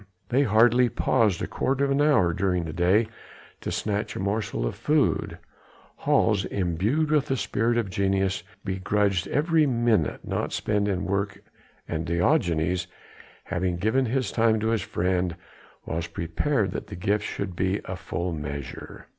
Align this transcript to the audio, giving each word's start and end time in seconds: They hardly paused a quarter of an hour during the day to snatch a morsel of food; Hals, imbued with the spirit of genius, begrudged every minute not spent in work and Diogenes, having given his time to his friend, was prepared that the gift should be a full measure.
They 0.29 0.41
hardly 0.41 0.89
paused 0.89 1.43
a 1.43 1.47
quarter 1.47 1.85
of 1.85 1.91
an 1.91 2.01
hour 2.01 2.33
during 2.33 2.63
the 2.63 2.73
day 2.73 3.05
to 3.59 3.71
snatch 3.71 4.15
a 4.15 4.19
morsel 4.19 4.65
of 4.65 4.73
food; 4.73 5.37
Hals, 5.97 6.43
imbued 6.45 7.11
with 7.11 7.27
the 7.27 7.37
spirit 7.37 7.77
of 7.77 7.91
genius, 7.91 8.41
begrudged 8.65 9.27
every 9.27 9.67
minute 9.67 10.21
not 10.27 10.53
spent 10.53 10.87
in 10.87 11.05
work 11.05 11.43
and 11.87 12.03
Diogenes, 12.03 12.87
having 13.43 13.75
given 13.77 14.07
his 14.07 14.31
time 14.31 14.59
to 14.61 14.69
his 14.69 14.81
friend, 14.81 15.35
was 15.85 16.07
prepared 16.07 16.71
that 16.71 16.87
the 16.87 16.95
gift 16.95 17.23
should 17.23 17.55
be 17.55 17.79
a 17.85 17.95
full 17.95 18.33
measure. 18.33 19.07